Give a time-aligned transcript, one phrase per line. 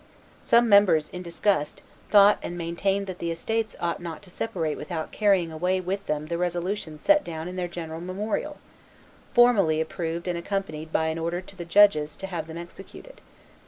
[0.43, 5.11] Some members, in disgust, thought and maintained that the estates ought not to separate without
[5.11, 8.57] carrying away with them the resolutions set down in their general memorial,
[9.35, 13.21] formally approved and accompanied by an order to the judges to have them executed.